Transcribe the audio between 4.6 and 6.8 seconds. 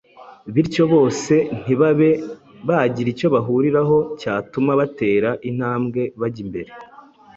batera intambwe bajya imbere